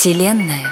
Вселенная. 0.00 0.66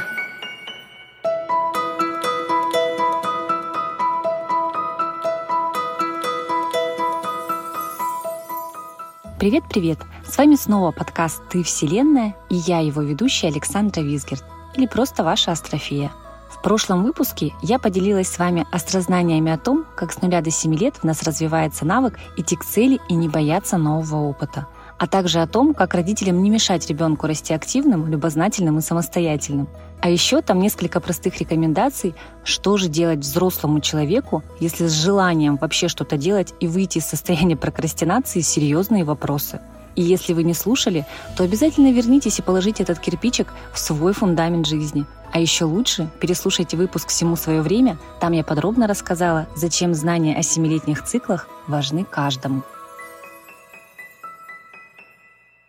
Привет-привет! 9.39 9.99
С 10.27 10.39
вами 10.39 10.55
снова 10.55 10.93
подкаст 10.93 11.43
«Ты 11.51 11.63
Вселенная» 11.63 12.37
и 12.49 12.55
я, 12.55 12.79
его 12.79 13.03
ведущая 13.03 13.49
Александра 13.49 14.01
Визгерт, 14.01 14.43
или 14.77 14.87
просто 14.87 15.23
ваша 15.23 15.53
астрофия. 15.53 16.11
В 16.49 16.63
прошлом 16.63 17.03
выпуске 17.03 17.53
я 17.61 17.79
поделилась 17.79 18.29
с 18.29 18.39
вами 18.39 18.67
острознаниями 18.73 19.53
о 19.53 19.59
том, 19.59 19.85
как 19.95 20.11
с 20.11 20.23
нуля 20.23 20.41
до 20.41 20.51
7 20.51 20.75
лет 20.75 20.97
в 20.97 21.05
нас 21.05 21.23
развивается 21.23 21.85
навык 21.85 22.19
идти 22.39 22.57
к 22.57 22.65
цели 22.65 22.99
и 23.11 23.15
не 23.15 23.29
бояться 23.29 23.77
нового 23.77 24.27
опыта– 24.27 24.67
а 24.99 25.07
также 25.07 25.41
о 25.41 25.47
том, 25.47 25.75
как 25.75 25.95
родителям 25.95 26.43
не 26.43 26.51
мешать 26.51 26.87
ребенку 26.89 27.27
расти 27.27 27.55
активным, 27.55 28.09
любознательным 28.09 28.79
и 28.79 28.83
самостоятельным. 28.83 29.69
А 30.01 30.11
еще 30.11 30.43
там 30.43 30.61
несколько 30.61 31.01
простых 31.01 31.39
рекомендаций, 31.39 32.15
что 32.45 32.77
же 32.77 32.89
делать 32.89 33.21
взрослому 33.21 33.81
человеку, 33.81 34.43
если 34.61 34.87
с 34.87 34.93
желанием 34.93 35.57
вообще 35.57 35.89
что-то 35.89 36.17
делать 36.17 36.53
и 36.61 36.67
выйти 36.67 36.99
из 36.99 37.07
состояния 37.07 37.57
прокрастинации 37.57 38.41
серьезные 38.41 39.05
вопросы. 39.05 39.61
И 39.95 40.03
если 40.03 40.33
вы 40.33 40.45
не 40.45 40.55
слушали, 40.55 41.07
то 41.37 41.43
обязательно 41.43 41.93
вернитесь 41.93 42.39
и 42.39 42.43
положите 42.43 42.85
этот 42.85 43.01
кирпичик 43.01 43.49
в 43.73 43.79
свой 43.81 44.13
фундамент 44.13 44.67
жизни. 44.67 45.07
А 45.33 45.41
еще 45.41 45.65
лучше 45.65 46.09
переслушайте 46.21 46.77
выпуск 46.77 47.09
«Всему 47.09 47.35
свое 47.37 47.63
время». 47.63 47.99
Там 48.21 48.33
я 48.33 48.45
подробно 48.45 48.87
рассказала, 48.87 49.49
зачем 49.57 49.95
знания 49.95 50.37
о 50.37 50.43
семилетних 50.43 51.05
циклах 51.05 51.49
важны 51.67 52.05
каждому. 52.05 52.63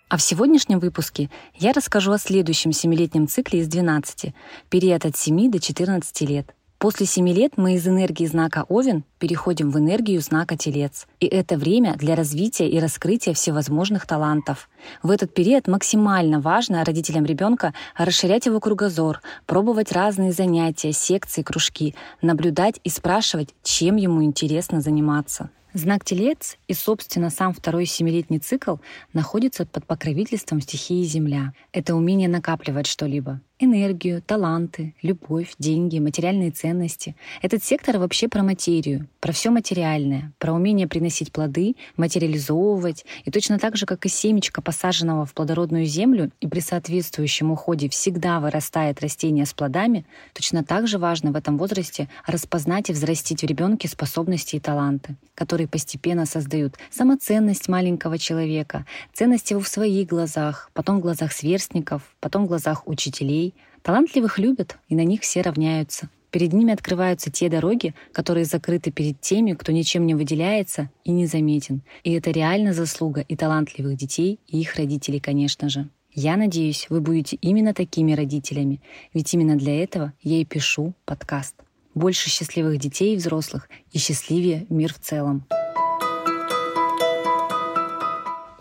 А 0.09 0.17
в 0.17 0.23
сегодняшнем 0.23 0.79
выпуске 0.79 1.29
я 1.53 1.71
расскажу 1.71 2.11
о 2.11 2.17
следующем 2.17 2.71
семилетнем 2.71 3.27
цикле 3.27 3.59
из 3.59 3.67
12, 3.67 4.33
период 4.67 5.05
от 5.05 5.15
7 5.15 5.51
до 5.51 5.59
14 5.59 6.21
лет. 6.21 6.55
После 6.79 7.05
7 7.05 7.29
лет 7.29 7.57
мы 7.57 7.75
из 7.75 7.87
энергии 7.87 8.25
знака 8.25 8.65
Овен 8.69 9.03
переходим 9.19 9.69
в 9.69 9.77
энергию 9.77 10.19
знака 10.21 10.57
Телец. 10.57 11.05
И 11.19 11.27
это 11.27 11.57
время 11.57 11.93
для 11.95 12.15
развития 12.15 12.67
и 12.67 12.79
раскрытия 12.79 13.35
всевозможных 13.35 14.07
талантов. 14.07 14.67
В 15.03 15.11
этот 15.11 15.31
период 15.31 15.67
максимально 15.67 16.41
важно 16.41 16.83
родителям 16.83 17.25
ребенка 17.25 17.75
расширять 17.95 18.47
его 18.47 18.59
кругозор, 18.59 19.21
пробовать 19.45 19.91
разные 19.91 20.31
занятия, 20.31 20.91
секции, 20.91 21.43
кружки, 21.43 21.93
наблюдать 22.23 22.79
и 22.83 22.89
спрашивать, 22.89 23.53
чем 23.61 23.97
ему 23.97 24.23
интересно 24.23 24.81
заниматься. 24.81 25.51
Знак 25.73 26.03
Телец 26.03 26.57
и, 26.67 26.73
собственно, 26.73 27.29
сам 27.29 27.53
второй 27.53 27.85
семилетний 27.85 28.39
цикл 28.39 28.77
находится 29.13 29.65
под 29.67 29.85
покровительством 29.85 30.61
стихии 30.61 31.03
Земля. 31.03 31.53
Это 31.71 31.95
умение 31.95 32.27
накапливать 32.27 32.87
что-либо 32.87 33.41
энергию, 33.59 34.21
таланты, 34.21 34.95
любовь, 35.01 35.53
деньги, 35.59 35.99
материальные 35.99 36.51
ценности. 36.51 37.15
Этот 37.41 37.63
сектор 37.63 37.97
вообще 37.97 38.29
про 38.29 38.41
материю, 38.41 39.07
про 39.19 39.33
все 39.33 39.49
материальное, 39.49 40.31
про 40.39 40.53
умение 40.53 40.87
приносить 40.87 41.33
плоды, 41.33 41.75
материализовывать. 41.97 43.05
И 43.25 43.31
точно 43.31 43.59
так 43.59 43.75
же, 43.75 43.85
как 43.85 44.05
и 44.05 44.09
семечко, 44.09 44.61
посаженного 44.61 45.25
в 45.25 45.33
плодородную 45.33 45.85
землю, 45.85 46.31
и 46.39 46.47
при 46.47 46.61
соответствующем 46.61 47.51
уходе 47.51 47.89
всегда 47.89 48.39
вырастает 48.39 49.01
растение 49.01 49.45
с 49.45 49.53
плодами, 49.53 50.05
точно 50.33 50.63
так 50.63 50.87
же 50.87 50.97
важно 50.97 51.31
в 51.31 51.35
этом 51.35 51.57
возрасте 51.57 52.07
распознать 52.25 52.89
и 52.89 52.93
взрастить 52.93 53.41
в 53.41 53.45
ребенке 53.45 53.89
способности 53.89 54.55
и 54.55 54.59
таланты, 54.59 55.15
которые 55.35 55.67
постепенно 55.67 56.25
создают 56.25 56.75
самоценность 56.91 57.67
маленького 57.67 58.17
человека, 58.17 58.85
ценность 59.13 59.51
его 59.51 59.59
в 59.59 59.67
своих 59.67 60.07
глазах, 60.07 60.69
потом 60.73 60.99
в 60.99 61.01
глазах 61.01 61.33
сверстников, 61.33 62.03
потом 62.21 62.45
в 62.45 62.47
глазах 62.47 62.87
учителей, 62.87 63.48
Талантливых 63.81 64.39
любят, 64.39 64.77
и 64.87 64.95
на 64.95 65.03
них 65.03 65.21
все 65.21 65.41
равняются. 65.41 66.09
Перед 66.31 66.53
ними 66.53 66.73
открываются 66.73 67.31
те 67.31 67.49
дороги, 67.49 67.95
которые 68.11 68.45
закрыты 68.45 68.91
перед 68.91 69.19
теми, 69.19 69.53
кто 69.53 69.71
ничем 69.71 70.05
не 70.05 70.13
выделяется 70.13 70.89
и 71.03 71.11
не 71.11 71.25
заметен. 71.25 71.81
И 72.03 72.11
это 72.11 72.31
реально 72.31 72.73
заслуга 72.73 73.21
и 73.21 73.35
талантливых 73.35 73.97
детей, 73.97 74.39
и 74.47 74.59
их 74.61 74.75
родителей, 74.75 75.19
конечно 75.19 75.69
же. 75.69 75.89
Я 76.13 76.37
надеюсь, 76.37 76.87
вы 76.89 77.01
будете 77.01 77.37
именно 77.37 77.73
такими 77.73 78.13
родителями, 78.13 78.81
ведь 79.13 79.33
именно 79.33 79.55
для 79.55 79.83
этого 79.83 80.13
я 80.21 80.37
и 80.37 80.45
пишу 80.45 80.93
подкаст. 81.05 81.55
Больше 81.95 82.29
счастливых 82.29 82.77
детей 82.77 83.13
и 83.13 83.17
взрослых, 83.17 83.69
и 83.91 83.97
счастливее 83.97 84.65
мир 84.69 84.93
в 84.93 84.99
целом. 84.99 85.45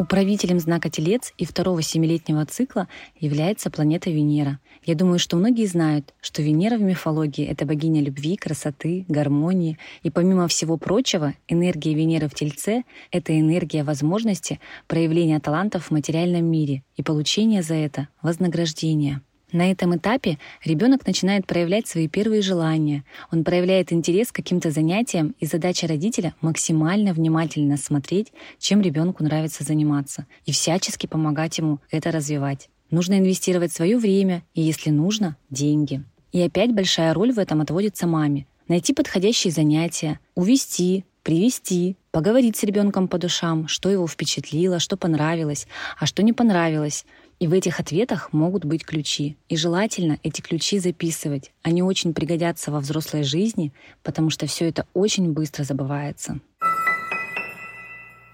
Управителем 0.09 0.59
знака 0.59 0.89
Телец 0.89 1.35
и 1.37 1.45
второго 1.45 1.83
семилетнего 1.83 2.47
цикла 2.47 2.89
является 3.21 3.71
планета 3.71 4.09
Венера. 4.09 4.59
Я 4.87 4.95
думаю, 4.95 5.19
что 5.19 5.37
многие 5.37 5.67
знают, 5.67 6.15
что 6.23 6.41
Венера 6.41 6.79
в 6.79 6.81
мифологии— 6.81 7.45
это 7.47 7.67
богиня 7.67 8.01
любви, 8.01 8.37
красоты, 8.37 9.05
гармонии. 9.07 9.77
И 10.03 10.09
помимо 10.09 10.49
всего 10.49 10.79
прочего, 10.79 11.35
энергия 11.47 11.93
Венеры 11.93 12.31
в 12.31 12.35
Тельце— 12.35 12.85
это 13.11 13.39
энергия 13.39 13.85
возможности 13.85 14.61
проявления 14.87 15.41
талантов 15.41 15.89
в 15.89 15.91
материальном 15.91 16.47
мире 16.47 16.85
и 16.97 17.03
получения 17.03 17.63
за 17.63 17.75
это 17.75 18.09
вознаграждения. 18.23 19.21
На 19.51 19.71
этом 19.71 19.97
этапе 19.97 20.39
ребенок 20.63 21.07
начинает 21.07 21.47
проявлять 21.47 21.89
свои 21.89 22.07
первые 22.07 22.43
желания. 22.43 23.05
Он 23.33 23.45
проявляет 23.45 23.93
интерес 23.95 24.31
к 24.31 24.37
каким-то 24.37 24.71
занятиям, 24.71 25.35
и 25.41 25.47
задача 25.47 25.87
родителя— 25.87 26.35
максимально 26.43 27.15
внимательно 27.15 27.79
смотреть, 27.79 28.33
чем 28.59 28.83
ребенку 28.83 29.25
нравится 29.25 29.65
заниматься, 29.65 30.27
и 30.45 30.53
всячески 30.53 31.07
помогать 31.07 31.57
ему 31.57 31.81
это 31.91 32.11
развивать. 32.11 32.69
Нужно 32.91 33.19
инвестировать 33.19 33.73
свое 33.73 33.97
время 33.97 34.43
и, 34.53 34.61
если 34.61 34.91
нужно, 34.91 35.37
деньги. 35.49 36.03
И 36.33 36.43
опять 36.43 36.75
большая 36.75 37.15
роль 37.15 37.33
в 37.33 37.39
этом 37.39 37.63
отводится 37.63 38.07
маме. 38.07 38.47
Найти 38.67 38.93
подходящие 38.93 39.51
занятия, 39.51 40.21
увести, 40.35 41.07
привести, 41.23 41.97
поговорить 42.11 42.57
с 42.57 42.65
ребенком 42.65 43.09
по 43.09 43.17
душам, 43.17 43.67
что 43.67 43.89
его 43.89 44.07
впечатлило, 44.07 44.79
что 44.79 44.99
понравилось, 44.99 45.67
а 45.99 46.05
что 46.05 46.23
не 46.23 46.33
понравилось, 46.33 47.07
и 47.39 47.47
в 47.47 47.53
этих 47.53 47.81
ответах 47.81 48.33
могут 48.33 48.65
быть 48.65 48.85
ключи. 48.85 49.37
И 49.49 49.57
желательно 49.57 50.19
эти 50.23 50.41
ключи 50.41 50.79
записывать. 50.79 51.53
Они 51.63 51.83
очень 51.83 52.15
пригодятся 52.15 52.71
во 52.71 52.81
взрослой 52.81 53.23
жизни, 53.23 53.73
потому 54.03 54.31
что 54.31 54.47
все 54.47 54.69
это 54.69 54.87
очень 54.95 55.33
быстро 55.33 55.65
забывается. 55.65 56.41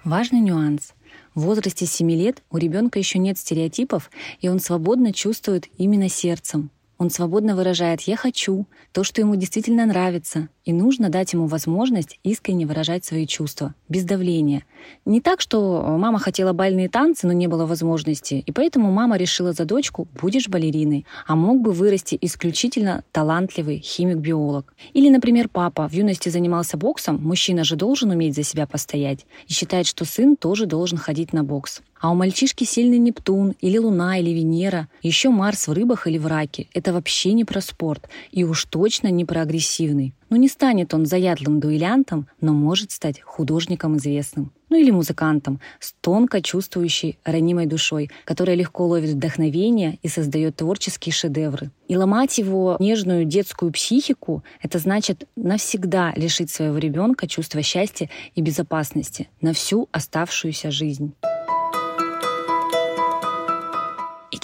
Важный 0.05 0.41
нюанс. 0.41 0.95
В 1.35 1.43
возрасте 1.43 1.87
7 1.87 2.11
лет 2.11 2.43
у 2.51 2.59
ребенка 2.59 2.99
еще 2.99 3.19
нет 3.19 3.39
стереотипов, 3.39 4.11
и 4.41 4.49
он 4.49 4.61
свободно 4.61 5.13
чувствует 5.13 5.69
именно 5.79 6.09
сердцем. 6.09 6.71
Он 6.97 7.11
свободно 7.11 7.57
выражает 7.57 8.03
«я 8.03 8.17
хочу», 8.17 8.67
то, 8.93 9.03
что 9.03 9.21
ему 9.21 9.35
действительно 9.35 9.85
нравится, 9.85 10.49
и 10.65 10.73
нужно 10.73 11.09
дать 11.09 11.33
ему 11.33 11.47
возможность 11.47 12.21
искренне 12.23 12.67
выражать 12.67 13.05
свои 13.05 13.27
чувства, 13.27 13.75
без 13.89 14.05
давления. 14.05 14.65
Не 15.05 15.21
так, 15.21 15.41
что 15.41 15.83
мама 15.99 16.21
хотела 16.21 16.53
бальные 16.53 16.89
танцы, 16.89 17.27
но 17.27 17.33
не 17.33 17.49
было 17.49 17.67
возможности, 17.67 18.45
и 18.47 18.53
поэтому 18.53 18.93
мама 18.93 19.17
решила 19.17 19.53
за 19.53 19.65
дочку 19.65 20.07
«будешь 20.21 20.49
балериной», 20.49 21.05
а 21.27 21.35
мог 21.35 21.61
бы 21.61 21.73
вырасти 21.73 22.17
исключительно 22.21 23.03
талантливый 23.11 23.81
химик-биолог. 23.81 24.73
Или, 24.93 25.09
например, 25.11 25.49
папа 25.49 25.89
в 25.89 25.93
юности 25.93 26.29
занимался 26.29 26.77
боксом, 26.77 27.21
мужчина 27.21 27.65
же 27.65 27.75
должен 27.75 28.11
уметь 28.11 28.37
за 28.37 28.45
себя 28.45 28.67
постоять, 28.67 29.27
и 29.49 29.53
считает, 29.53 29.87
что 29.87 30.05
сын 30.05 30.37
тоже 30.37 30.67
должен 30.67 30.99
ходить 30.99 31.33
на 31.33 31.43
бокс. 31.43 31.83
А 32.05 32.11
у 32.11 32.15
мальчишки 32.15 32.65
сильный 32.65 32.99
Нептун, 32.99 33.55
или 33.63 33.79
Луна, 33.79 34.19
или 34.19 34.29
Венера, 34.29 34.89
еще 35.01 35.31
Марс 35.31 35.69
в 35.69 35.73
рыбах 35.73 36.07
или 36.07 36.19
в 36.19 36.27
раке. 36.27 36.69
Это 36.75 36.93
вообще 36.93 37.33
не 37.33 37.47
про 37.47 37.63
спорт, 37.63 38.11
и 38.31 38.45
уж 38.45 38.67
точно 38.67 39.09
не 39.09 39.25
про 39.25 39.41
агрессивный. 39.41 40.13
Ну 40.29 40.37
не 40.37 40.49
станет 40.49 40.93
он 40.93 41.07
заядлым 41.07 41.61
дуэлянтом, 41.61 42.29
но 42.43 42.53
может 42.53 42.91
стать 42.91 43.23
художником 43.23 43.97
известным. 43.97 44.53
Ну 44.69 44.77
или 44.77 44.91
музыкантом 44.91 45.61
с 45.81 45.95
тонко 46.03 46.43
чувствующей 46.43 47.19
ранимой 47.25 47.65
душой, 47.65 48.11
которая 48.27 48.57
легко 48.57 48.87
ловит 48.87 49.13
вдохновение 49.13 49.99
и 50.03 50.09
создает 50.09 50.57
творческие 50.57 51.15
шедевры. 51.15 51.71
И 51.89 51.97
ломать 51.97 52.37
его 52.37 52.77
нежную 52.81 53.25
детскую 53.25 53.73
психику— 53.73 54.45
это 54.61 54.79
значит 54.79 55.27
навсегда 55.37 56.13
лишить 56.17 56.51
своего 56.51 56.77
ребенка 56.77 57.27
чувства 57.27 57.63
счастья 57.63 58.11
и 58.35 58.43
безопасности 58.43 59.31
на 59.41 59.55
всю 59.55 59.89
оставшуюся 59.91 60.71
жизнь. 60.71 61.15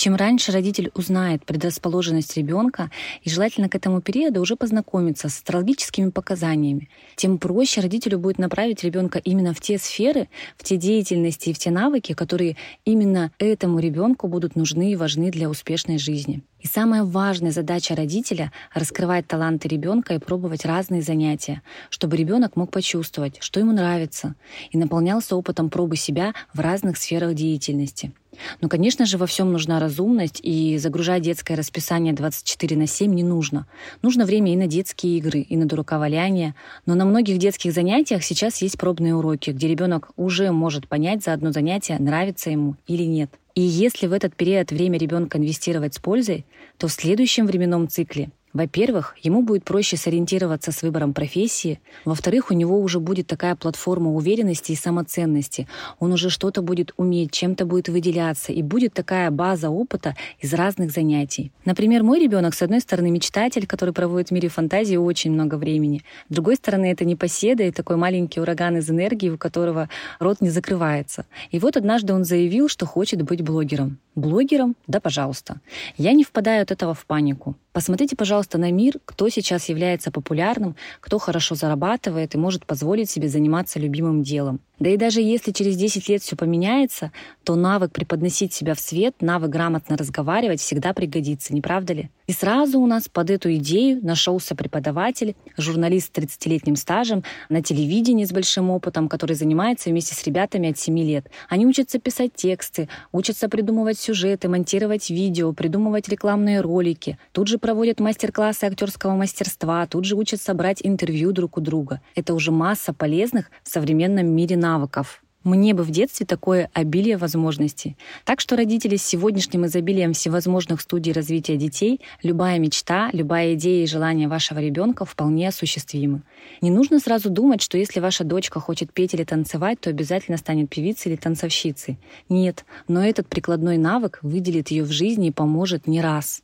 Чем 0.00 0.16
раньше 0.16 0.50
родитель 0.50 0.90
узнает 0.94 1.44
предрасположенность 1.44 2.34
ребенка 2.34 2.90
и 3.22 3.28
желательно 3.28 3.68
к 3.68 3.74
этому 3.74 4.00
периоду 4.00 4.40
уже 4.40 4.56
познакомиться 4.56 5.28
с 5.28 5.36
астрологическими 5.36 6.08
показаниями, 6.08 6.88
тем 7.16 7.36
проще 7.36 7.82
родителю 7.82 8.18
будет 8.18 8.38
направить 8.38 8.82
ребенка 8.82 9.18
именно 9.18 9.52
в 9.52 9.60
те 9.60 9.76
сферы, 9.76 10.30
в 10.56 10.64
те 10.64 10.78
деятельности 10.78 11.50
и 11.50 11.52
в 11.52 11.58
те 11.58 11.70
навыки, 11.70 12.14
которые 12.14 12.56
именно 12.86 13.30
этому 13.38 13.78
ребенку 13.78 14.26
будут 14.26 14.56
нужны 14.56 14.92
и 14.92 14.96
важны 14.96 15.30
для 15.30 15.50
успешной 15.50 15.98
жизни. 15.98 16.42
И 16.60 16.66
самая 16.66 17.04
важная 17.04 17.50
задача 17.50 17.94
родителя— 17.94 18.52
раскрывать 18.74 19.26
таланты 19.26 19.68
ребенка 19.68 20.14
и 20.14 20.18
пробовать 20.18 20.64
разные 20.64 21.02
занятия, 21.02 21.60
чтобы 21.90 22.16
ребенок 22.16 22.56
мог 22.56 22.70
почувствовать, 22.70 23.36
что 23.40 23.60
ему 23.60 23.72
нравится, 23.72 24.34
и 24.70 24.78
наполнялся 24.78 25.36
опытом 25.36 25.68
пробы 25.68 25.96
себя 25.96 26.34
в 26.54 26.60
разных 26.60 26.96
сферах 26.96 27.34
деятельности. 27.34 28.12
Но, 28.60 28.68
конечно 28.68 29.06
же, 29.06 29.18
во 29.18 29.26
всем 29.26 29.52
нужна 29.52 29.80
разумность, 29.80 30.40
и 30.42 30.78
загружать 30.78 31.22
детское 31.22 31.56
расписание 31.56 32.12
24 32.12 32.76
на 32.76 32.86
7 32.86 33.12
не 33.12 33.22
нужно. 33.22 33.66
Нужно 34.02 34.24
время 34.24 34.52
и 34.52 34.56
на 34.56 34.66
детские 34.66 35.18
игры, 35.18 35.40
и 35.40 35.56
на 35.56 35.66
дураковаляние. 35.66 36.54
Но 36.86 36.94
на 36.94 37.04
многих 37.04 37.38
детских 37.38 37.72
занятиях 37.72 38.24
сейчас 38.24 38.62
есть 38.62 38.78
пробные 38.78 39.14
уроки, 39.14 39.50
где 39.50 39.68
ребенок 39.68 40.10
уже 40.16 40.52
может 40.52 40.88
понять 40.88 41.24
за 41.24 41.32
одно 41.32 41.52
занятие, 41.52 41.96
нравится 41.98 42.50
ему 42.50 42.76
или 42.86 43.04
нет. 43.04 43.30
И 43.54 43.62
если 43.62 44.06
в 44.06 44.12
этот 44.12 44.36
период 44.36 44.70
время 44.70 44.98
ребенка 44.98 45.38
инвестировать 45.38 45.94
с 45.94 45.98
пользой, 45.98 46.46
то 46.78 46.88
в 46.88 46.92
следующем 46.92 47.46
временном 47.46 47.88
цикле 47.88 48.30
во-первых, 48.52 49.16
ему 49.22 49.42
будет 49.42 49.64
проще 49.64 49.96
сориентироваться 49.96 50.72
с 50.72 50.82
выбором 50.82 51.14
профессии. 51.14 51.80
Во-вторых, 52.04 52.50
у 52.50 52.54
него 52.54 52.80
уже 52.80 52.98
будет 52.98 53.28
такая 53.28 53.54
платформа 53.54 54.12
уверенности 54.12 54.72
и 54.72 54.76
самоценности. 54.76 55.68
Он 56.00 56.12
уже 56.12 56.30
что-то 56.30 56.60
будет 56.60 56.92
уметь, 56.96 57.30
чем-то 57.30 57.64
будет 57.64 57.88
выделяться, 57.88 58.52
и 58.52 58.62
будет 58.62 58.92
такая 58.92 59.30
база 59.30 59.70
опыта 59.70 60.16
из 60.40 60.52
разных 60.52 60.90
занятий. 60.90 61.52
Например, 61.64 62.02
мой 62.02 62.18
ребенок, 62.18 62.54
с 62.54 62.62
одной 62.62 62.80
стороны, 62.80 63.10
мечтатель, 63.10 63.68
который 63.68 63.94
проводит 63.94 64.28
в 64.28 64.32
мире 64.32 64.48
фантазии 64.48 64.96
очень 64.96 65.30
много 65.30 65.54
времени. 65.54 66.02
С 66.28 66.34
другой 66.34 66.56
стороны, 66.56 66.90
это 66.90 67.04
непоседа 67.04 67.62
и 67.62 67.70
такой 67.70 67.96
маленький 67.96 68.40
ураган 68.40 68.78
из 68.78 68.90
энергии, 68.90 69.28
у 69.28 69.38
которого 69.38 69.88
рот 70.18 70.40
не 70.40 70.50
закрывается. 70.50 71.24
И 71.52 71.60
вот 71.60 71.76
однажды 71.76 72.12
он 72.14 72.24
заявил, 72.24 72.68
что 72.68 72.84
хочет 72.84 73.22
быть 73.22 73.42
блогером. 73.42 73.98
Блогером? 74.14 74.76
Да, 74.86 75.00
пожалуйста. 75.00 75.60
Я 75.96 76.12
не 76.12 76.24
впадаю 76.24 76.62
от 76.62 76.70
этого 76.70 76.94
в 76.94 77.06
панику. 77.06 77.56
Посмотрите, 77.72 78.16
пожалуйста, 78.16 78.58
на 78.58 78.72
мир, 78.72 78.98
кто 79.04 79.28
сейчас 79.28 79.68
является 79.68 80.10
популярным, 80.10 80.74
кто 81.00 81.18
хорошо 81.18 81.54
зарабатывает 81.54 82.34
и 82.34 82.38
может 82.38 82.66
позволить 82.66 83.08
себе 83.08 83.28
заниматься 83.28 83.78
любимым 83.78 84.24
делом. 84.24 84.58
Да 84.80 84.88
и 84.88 84.96
даже 84.96 85.20
если 85.20 85.52
через 85.52 85.76
10 85.76 86.08
лет 86.08 86.22
все 86.22 86.34
поменяется, 86.36 87.12
то 87.44 87.54
навык 87.54 87.92
преподносить 87.92 88.52
себя 88.52 88.74
в 88.74 88.80
свет, 88.80 89.14
навык 89.20 89.50
грамотно 89.50 89.96
разговаривать 89.96 90.60
всегда 90.60 90.94
пригодится, 90.94 91.54
не 91.54 91.60
правда 91.60 91.92
ли? 91.92 92.10
И 92.26 92.32
сразу 92.32 92.80
у 92.80 92.86
нас 92.86 93.08
под 93.08 93.30
эту 93.30 93.54
идею 93.56 94.00
нашелся 94.02 94.56
преподаватель, 94.56 95.36
журналист 95.56 96.16
с 96.16 96.18
30-летним 96.18 96.76
стажем 96.76 97.24
на 97.50 97.62
телевидении 97.62 98.24
с 98.24 98.32
большим 98.32 98.70
опытом, 98.70 99.08
который 99.08 99.36
занимается 99.36 99.90
вместе 99.90 100.14
с 100.14 100.24
ребятами 100.24 100.70
от 100.70 100.78
7 100.78 100.98
лет. 100.98 101.26
Они 101.48 101.66
учатся 101.66 101.98
писать 101.98 102.34
тексты, 102.34 102.88
учатся 103.12 103.48
придумывать 103.48 103.99
сюжеты, 104.00 104.48
монтировать 104.48 105.10
видео, 105.10 105.52
придумывать 105.52 106.08
рекламные 106.08 106.60
ролики. 106.60 107.18
Тут 107.32 107.48
же 107.48 107.58
проводят 107.58 108.00
мастер-классы 108.00 108.64
актерского 108.64 109.14
мастерства, 109.14 109.86
тут 109.86 110.04
же 110.04 110.16
учатся 110.16 110.54
брать 110.54 110.80
интервью 110.82 111.32
друг 111.32 111.58
у 111.58 111.60
друга. 111.60 112.00
Это 112.14 112.34
уже 112.34 112.50
масса 112.50 112.92
полезных 112.92 113.50
в 113.62 113.68
современном 113.68 114.26
мире 114.26 114.56
навыков. 114.56 115.22
Мне 115.42 115.72
бы 115.72 115.84
в 115.84 115.90
детстве 115.90 116.26
такое 116.26 116.68
обилие 116.74 117.16
возможностей. 117.16 117.96
Так 118.24 118.40
что 118.40 118.56
родители 118.56 118.96
с 118.96 119.02
сегодняшним 119.02 119.64
изобилием 119.64 120.12
всевозможных 120.12 120.82
студий 120.82 121.12
развития 121.12 121.56
детей, 121.56 122.00
любая 122.22 122.58
мечта, 122.58 123.08
любая 123.14 123.54
идея 123.54 123.84
и 123.84 123.86
желание 123.86 124.28
вашего 124.28 124.58
ребенка 124.58 125.06
вполне 125.06 125.48
осуществимы. 125.48 126.22
Не 126.60 126.70
нужно 126.70 127.00
сразу 127.00 127.30
думать, 127.30 127.62
что 127.62 127.78
если 127.78 128.00
ваша 128.00 128.22
дочка 128.24 128.60
хочет 128.60 128.92
петь 128.92 129.14
или 129.14 129.24
танцевать, 129.24 129.80
то 129.80 129.88
обязательно 129.88 130.36
станет 130.36 130.68
певицей 130.68 131.12
или 131.12 131.16
танцовщицей. 131.16 131.98
Нет, 132.28 132.66
но 132.86 133.02
этот 133.02 133.26
прикладной 133.26 133.78
навык 133.78 134.18
выделит 134.20 134.70
ее 134.70 134.84
в 134.84 134.92
жизни 134.92 135.28
и 135.28 135.32
поможет 135.32 135.86
не 135.86 136.02
раз. 136.02 136.42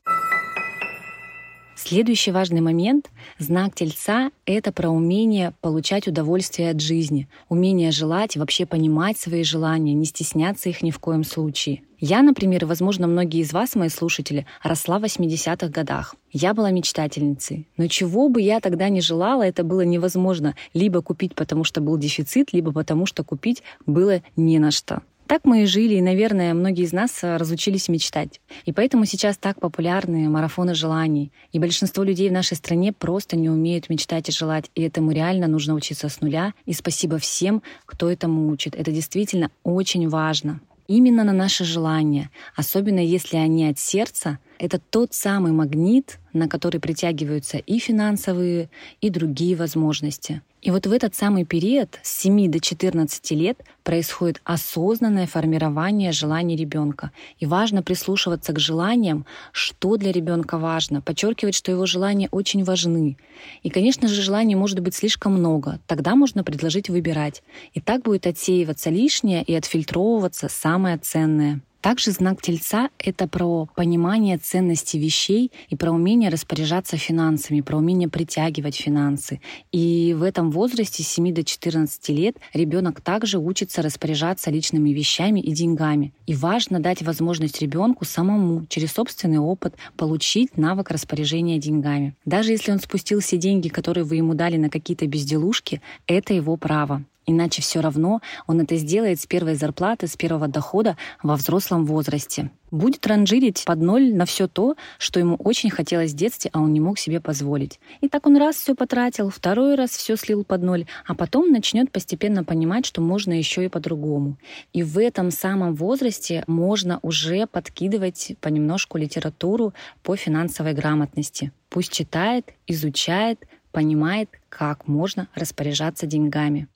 Следующий 1.79 2.31
важный 2.31 2.63
момент— 2.63 3.11
знак 3.39 3.75
Тельца— 3.75 4.31
это 4.47 4.73
про 4.73 4.89
умение 4.89 5.53
получать 5.61 6.09
удовольствие 6.09 6.71
от 6.71 6.81
жизни, 6.81 7.29
умение 7.51 7.91
желать, 7.91 8.35
вообще 8.35 8.65
понимать 8.65 9.19
свои 9.19 9.45
желания, 9.45 9.93
не 9.93 10.07
стесняться 10.07 10.71
их 10.71 10.83
ни 10.83 10.91
в 10.91 10.99
коем 10.99 11.23
случае. 11.23 11.83
Я, 11.99 12.23
например, 12.23 12.63
и, 12.63 12.67
возможно, 12.67 13.07
многие 13.07 13.41
из 13.41 13.53
вас, 13.53 13.75
мои 13.75 13.91
слушатели, 13.91 14.47
росла 14.63 14.99
в 14.99 15.05
80-х 15.05 15.69
годах. 15.69 16.15
Я 16.33 16.55
была 16.55 16.71
мечтательницей. 16.71 17.69
Но 17.77 17.89
чего 17.89 18.31
бы 18.31 18.41
я 18.41 18.61
тогда 18.61 18.89
не 18.89 19.03
желала, 19.03 19.43
это 19.43 19.63
было 19.63 19.83
невозможно 19.83 20.57
либо 20.73 21.03
купить, 21.03 21.35
потому 21.35 21.65
что 21.65 21.83
был 21.83 21.99
дефицит, 21.99 22.55
либо 22.55 22.73
потому 22.73 23.05
что 23.05 23.23
купить 23.23 23.63
было 23.85 24.23
не 24.35 24.59
на 24.59 24.71
что. 24.71 25.03
Так 25.27 25.45
мы 25.45 25.65
и 25.65 25.67
жили, 25.67 25.95
и, 25.95 26.03
наверное, 26.03 26.55
многие 26.55 26.85
из 26.85 26.93
нас 26.93 27.25
э, 27.25 27.37
разучились 27.37 27.89
мечтать. 27.89 28.41
И 28.65 28.73
поэтому 28.73 29.07
сейчас 29.07 29.37
так 29.37 29.59
популярны 29.59 30.29
марафоны 30.29 30.75
желаний. 30.75 31.33
И 31.51 31.59
большинство 31.59 32.05
людей 32.05 32.29
в 32.29 32.33
нашей 32.33 32.57
стране 32.57 32.93
просто 32.93 33.37
не 33.37 33.51
умеют 33.51 33.91
мечтать 33.91 34.29
и 34.29 34.33
желать. 34.33 34.71
И 34.77 34.83
этому 34.83 35.11
реально 35.11 35.49
нужно 35.49 35.75
учиться 35.75 36.09
с 36.09 36.21
нуля. 36.21 36.55
И 36.65 36.73
спасибо 36.73 37.19
всем, 37.19 37.63
кто 37.87 38.09
этому 38.09 38.49
учит. 38.51 38.77
Это 38.77 38.93
действительно 38.93 39.51
очень 39.65 40.09
важно. 40.09 40.61
Именно 40.87 41.25
на 41.25 41.33
наши 41.33 41.65
желания, 41.65 42.31
особенно 42.55 43.01
если 43.01 43.37
они 43.37 43.67
от 43.67 43.81
сердца, 43.81 44.39
это 44.61 44.79
тот 44.79 45.13
самый 45.13 45.51
магнит, 45.51 46.21
на 46.33 46.49
который 46.49 46.79
притягиваются 46.79 47.59
и 47.59 47.81
финансовые, 47.81 48.71
и 49.01 49.11
другие 49.11 49.57
возможности. 49.57 50.43
И 50.67 50.71
вот 50.73 50.85
в 50.85 50.91
этот 50.91 51.15
самый 51.15 51.45
период 51.45 52.01
с 52.03 52.23
7 52.23 52.51
до 52.51 52.59
14 52.59 53.31
лет 53.31 53.61
происходит 53.85 54.41
осознанное 54.43 55.29
формирование 55.29 56.11
желаний 56.11 56.57
ребенка. 56.57 57.13
И 57.39 57.47
важно 57.47 57.85
прислушиваться 57.85 58.53
к 58.53 58.59
желаниям, 58.59 59.27
что 59.53 59.97
для 59.97 60.11
ребенка 60.11 60.59
важно, 60.59 61.01
подчеркивать, 61.01 61.55
что 61.55 61.71
его 61.71 61.87
желания 61.87 62.29
очень 62.33 62.65
важны. 62.65 63.17
И, 63.63 63.71
конечно 63.71 64.09
же, 64.09 64.21
желаний 64.21 64.57
может 64.57 64.81
быть 64.81 64.97
слишком 64.97 65.35
много. 65.35 65.79
Тогда 65.87 66.17
можно 66.17 66.43
предложить 66.43 66.89
выбирать. 66.89 67.45
И 67.73 67.81
так 67.81 68.03
будет 68.03 68.27
отсеиваться 68.27 68.91
лишнее 68.91 69.45
и 69.45 69.55
отфильтровываться 69.55 70.49
самое 70.49 70.99
ценное. 70.99 71.61
Также 71.87 72.11
знак 72.11 72.43
Тельца— 72.43 72.91
это 72.99 73.29
про 73.29 73.69
понимание 73.77 74.39
ценности 74.39 74.97
вещей 74.97 75.53
и 75.69 75.77
про 75.77 75.93
умение 75.93 76.31
распоряжаться 76.31 76.97
финансами, 76.97 77.61
про 77.61 77.77
умение 77.77 78.09
притягивать 78.09 78.75
финансы. 78.75 79.41
И 79.71 80.13
в 80.19 80.25
этом 80.25 80.51
возрасте 80.51 81.05
с 81.05 81.07
7 81.07 81.33
до 81.33 81.45
14 81.45 82.09
лет 82.09 82.39
ребенок 82.53 83.01
также 83.01 83.39
учится 83.39 83.83
распоряжаться 83.83 84.51
личными 84.51 84.91
вещами 84.91 85.39
и 85.39 85.53
деньгами. 85.53 86.13
И 86.27 86.35
важно 86.35 86.81
дать 86.81 87.03
возможность 87.03 87.63
ребенку 87.63 88.05
самому 88.05 88.67
через 88.67 88.91
собственный 88.91 89.39
опыт 89.39 89.77
получить 89.97 90.57
навык 90.57 90.91
распоряжения 90.91 91.59
деньгами. 91.59 92.17
Даже 92.25 92.51
если 92.51 92.73
он 92.73 92.81
спустил 92.81 93.21
все 93.21 93.37
деньги, 93.37 93.69
которые 93.69 94.03
вы 94.03 94.17
ему 94.17 94.35
дали 94.35 94.57
на 94.57 94.71
какие-то 94.71 95.07
безделушки, 95.07 95.81
это 96.09 96.35
его 96.35 96.57
право. 96.57 97.05
Иначе 97.27 97.61
все 97.61 97.81
равно 97.81 98.21
он 98.47 98.61
это 98.61 98.77
сделает 98.77 99.21
с 99.21 99.27
первой 99.27 99.57
зарплаты, 99.57 100.07
с 100.07 100.17
первого 100.17 100.47
дохода 100.47 100.97
во 101.23 101.35
взрослом 101.35 101.85
возрасте. 101.85 102.51
Будет 102.71 103.07
ранжирить 103.07 103.65
под 103.65 103.81
ноль 103.81 104.15
на 104.15 104.27
все 104.27 104.47
то, 104.47 104.77
что 104.99 105.19
ему 105.19 105.35
очень 105.37 105.71
хотелось 105.71 106.13
в 106.13 106.17
детстве, 106.17 106.51
а 106.53 106.61
он 106.61 106.73
не 106.73 106.81
мог 106.81 106.99
себе 106.99 107.21
позволить. 107.21 107.81
И 108.01 108.09
так 108.09 108.27
он 108.27 108.37
раз 108.37 108.57
все 108.57 108.75
потратил, 108.75 109.31
второй 109.31 109.75
раз 109.75 109.91
все 109.91 110.17
слил 110.17 110.45
под 110.45 110.63
ноль, 110.63 110.87
а 111.07 111.15
потом 111.15 111.51
начнет 111.51 111.91
постепенно 111.91 112.45
понимать, 112.45 112.87
что 112.87 113.01
можно 113.01 113.33
еще 113.33 113.65
и 113.65 113.69
по-другому. 113.69 114.37
И 114.73 114.83
в 114.83 114.99
этом 114.99 115.31
самом 115.31 115.75
возрасте 115.75 116.45
можно 116.47 117.01
уже 117.03 117.47
подкидывать 117.47 118.37
понемножку 118.41 118.99
литературу 118.99 119.75
по 120.03 120.15
финансовой 120.17 120.75
грамотности. 120.75 121.53
Пусть 121.71 121.93
читает, 121.93 122.53
изучает, 122.67 123.45
понимает, 123.73 124.31
как 124.49 124.89
можно 124.89 125.29
распоряжаться 125.35 126.07
деньгами. 126.07 126.69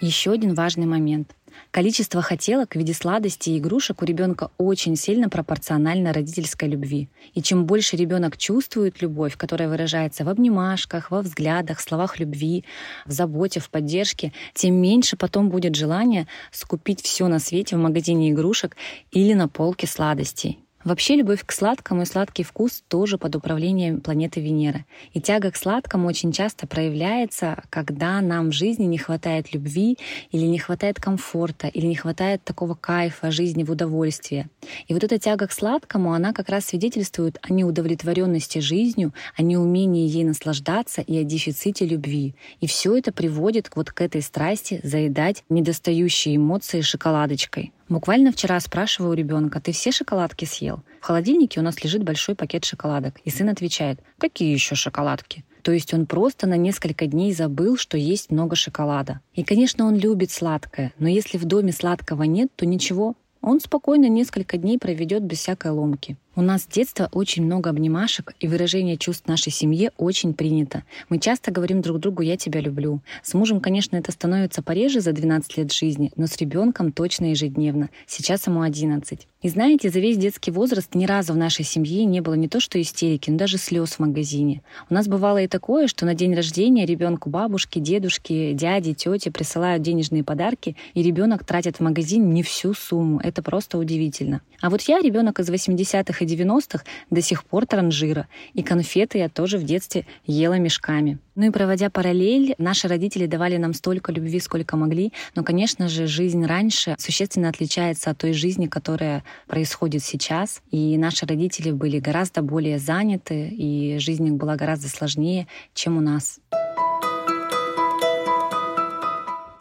Еще 0.00 0.32
один 0.32 0.52
важный 0.52 0.84
момент. 0.84 1.34
Количество 1.70 2.20
хотелок 2.20 2.74
в 2.74 2.76
виде 2.76 2.92
сладостей 2.92 3.54
и 3.54 3.58
игрушек 3.58 4.02
у 4.02 4.04
ребенка 4.04 4.50
очень 4.58 4.94
сильно 4.94 5.30
пропорционально 5.30 6.12
родительской 6.12 6.68
любви. 6.68 7.08
И 7.32 7.40
чем 7.40 7.64
больше 7.64 7.96
ребенок 7.96 8.36
чувствует 8.36 9.00
любовь, 9.00 9.38
которая 9.38 9.70
выражается 9.70 10.24
в 10.24 10.28
обнимашках, 10.28 11.10
во 11.10 11.22
взглядах, 11.22 11.80
словах 11.80 12.18
любви, 12.20 12.64
в 13.06 13.12
заботе, 13.12 13.60
в 13.60 13.70
поддержке, 13.70 14.34
тем 14.52 14.74
меньше 14.74 15.16
потом 15.16 15.48
будет 15.48 15.74
желание 15.74 16.26
скупить 16.50 17.00
все 17.00 17.26
на 17.28 17.38
свете 17.38 17.76
в 17.76 17.80
магазине 17.80 18.30
игрушек 18.30 18.76
или 19.12 19.32
на 19.32 19.48
полке 19.48 19.86
сладостей. 19.86 20.65
Вообще 20.86 21.16
любовь 21.16 21.44
к 21.44 21.50
сладкому 21.50 22.02
и 22.02 22.04
сладкий 22.04 22.44
вкус 22.44 22.84
тоже 22.86 23.18
под 23.18 23.34
управлением 23.34 24.00
планеты 24.00 24.40
Венера. 24.40 24.84
И 25.14 25.20
тяга 25.20 25.50
к 25.50 25.56
сладкому 25.56 26.06
очень 26.06 26.30
часто 26.30 26.68
проявляется, 26.68 27.64
когда 27.70 28.20
нам 28.20 28.50
в 28.50 28.52
жизни 28.52 28.84
не 28.84 28.96
хватает 28.96 29.52
любви 29.52 29.98
или 30.30 30.46
не 30.46 30.60
хватает 30.60 31.00
комфорта, 31.00 31.66
или 31.66 31.86
не 31.86 31.96
хватает 31.96 32.44
такого 32.44 32.76
кайфа 32.76 33.32
жизни 33.32 33.64
в 33.64 33.72
удовольствии. 33.72 34.46
И 34.86 34.94
вот 34.94 35.02
эта 35.02 35.18
тяга 35.18 35.48
к 35.48 35.52
сладкому, 35.52 36.12
она 36.12 36.32
как 36.32 36.50
раз 36.50 36.66
свидетельствует 36.66 37.36
о 37.42 37.52
неудовлетворенности 37.52 38.60
жизнью, 38.60 39.12
о 39.34 39.42
неумении 39.42 40.08
ей 40.08 40.22
наслаждаться 40.22 41.02
и 41.02 41.18
о 41.18 41.24
дефиците 41.24 41.84
любви. 41.84 42.36
И 42.60 42.68
все 42.68 42.96
это 42.96 43.10
приводит 43.10 43.72
вот 43.74 43.90
к 43.90 44.00
этой 44.00 44.22
страсти 44.22 44.78
заедать 44.84 45.42
недостающие 45.48 46.36
эмоции 46.36 46.80
шоколадочкой. 46.80 47.72
Буквально 47.88 48.32
вчера 48.32 48.58
спрашиваю 48.58 49.12
у 49.12 49.14
ребенка, 49.14 49.60
ты 49.60 49.70
все 49.70 49.92
шоколадки 49.92 50.44
съел? 50.44 50.80
В 51.00 51.04
холодильнике 51.04 51.60
у 51.60 51.62
нас 51.62 51.82
лежит 51.84 52.02
большой 52.02 52.34
пакет 52.34 52.64
шоколадок. 52.64 53.20
И 53.24 53.30
сын 53.30 53.48
отвечает, 53.48 54.00
какие 54.18 54.52
еще 54.52 54.74
шоколадки? 54.74 55.44
То 55.62 55.70
есть 55.70 55.94
он 55.94 56.06
просто 56.06 56.48
на 56.48 56.56
несколько 56.56 57.06
дней 57.06 57.32
забыл, 57.32 57.76
что 57.76 57.96
есть 57.96 58.30
много 58.30 58.56
шоколада. 58.56 59.20
И, 59.34 59.44
конечно, 59.44 59.86
он 59.86 59.96
любит 59.96 60.32
сладкое, 60.32 60.92
но 60.98 61.08
если 61.08 61.38
в 61.38 61.44
доме 61.44 61.72
сладкого 61.72 62.24
нет, 62.24 62.50
то 62.56 62.66
ничего, 62.66 63.14
он 63.40 63.60
спокойно 63.60 64.08
несколько 64.08 64.56
дней 64.56 64.78
проведет 64.78 65.22
без 65.22 65.38
всякой 65.38 65.70
ломки. 65.70 66.16
У 66.38 66.42
нас 66.42 66.64
с 66.64 66.66
детства 66.66 67.08
очень 67.12 67.46
много 67.46 67.70
обнимашек, 67.70 68.34
и 68.40 68.46
выражение 68.46 68.98
чувств 68.98 69.26
нашей 69.26 69.50
семье 69.50 69.92
очень 69.96 70.34
принято. 70.34 70.82
Мы 71.08 71.18
часто 71.18 71.50
говорим 71.50 71.80
друг 71.80 71.98
другу 71.98 72.20
«я 72.20 72.36
тебя 72.36 72.60
люблю». 72.60 73.00
С 73.22 73.32
мужем, 73.32 73.58
конечно, 73.58 73.96
это 73.96 74.12
становится 74.12 74.62
пореже 74.62 75.00
за 75.00 75.12
12 75.12 75.56
лет 75.56 75.72
жизни, 75.72 76.12
но 76.14 76.26
с 76.26 76.36
ребенком 76.36 76.92
точно 76.92 77.30
ежедневно. 77.30 77.88
Сейчас 78.06 78.46
ему 78.46 78.60
11. 78.60 79.26
И 79.40 79.48
знаете, 79.48 79.88
за 79.90 80.00
весь 80.00 80.18
детский 80.18 80.50
возраст 80.50 80.94
ни 80.94 81.06
разу 81.06 81.32
в 81.32 81.36
нашей 81.36 81.64
семье 81.64 82.04
не 82.04 82.20
было 82.20 82.34
не 82.34 82.48
то 82.48 82.60
что 82.60 82.82
истерики, 82.82 83.30
но 83.30 83.38
даже 83.38 83.56
слез 83.56 83.92
в 83.92 84.00
магазине. 84.00 84.60
У 84.90 84.94
нас 84.94 85.08
бывало 85.08 85.38
и 85.38 85.46
такое, 85.46 85.86
что 85.86 86.04
на 86.04 86.14
день 86.14 86.34
рождения 86.34 86.84
ребенку 86.84 87.30
бабушки, 87.30 87.78
дедушки, 87.78 88.52
дяди, 88.52 88.92
тети 88.92 89.30
присылают 89.30 89.82
денежные 89.82 90.24
подарки, 90.24 90.76
и 90.92 91.02
ребенок 91.02 91.44
тратит 91.44 91.76
в 91.76 91.80
магазин 91.80 92.28
не 92.34 92.42
всю 92.42 92.74
сумму. 92.74 93.20
Это 93.22 93.40
просто 93.40 93.78
удивительно. 93.78 94.42
А 94.60 94.68
вот 94.68 94.82
я, 94.82 95.00
ребенок 95.00 95.38
из 95.38 95.48
80-х 95.48 96.24
и 96.24 96.25
90-х, 96.26 96.84
до 97.10 97.22
сих 97.22 97.44
пор 97.44 97.66
транжира. 97.66 98.28
И 98.54 98.62
конфеты 98.62 99.18
я 99.18 99.28
тоже 99.28 99.58
в 99.58 99.64
детстве 99.64 100.06
ела 100.26 100.58
мешками. 100.58 101.18
Ну 101.34 101.46
и 101.46 101.50
проводя 101.50 101.90
параллель, 101.90 102.54
наши 102.58 102.88
родители 102.88 103.26
давали 103.26 103.56
нам 103.58 103.74
столько 103.74 104.10
любви, 104.10 104.40
сколько 104.40 104.76
могли. 104.76 105.12
Но, 105.34 105.44
конечно 105.44 105.88
же, 105.88 106.06
жизнь 106.06 106.44
раньше 106.44 106.96
существенно 106.98 107.48
отличается 107.48 108.10
от 108.10 108.18
той 108.18 108.32
жизни, 108.32 108.66
которая 108.66 109.22
происходит 109.46 110.02
сейчас. 110.02 110.62
И 110.70 110.96
наши 110.96 111.26
родители 111.26 111.70
были 111.70 111.98
гораздо 111.98 112.42
более 112.42 112.78
заняты, 112.78 113.48
и 113.48 113.98
жизнь 113.98 114.26
их 114.26 114.34
была 114.34 114.56
гораздо 114.56 114.88
сложнее, 114.88 115.46
чем 115.74 115.98
у 115.98 116.00
нас. 116.00 116.40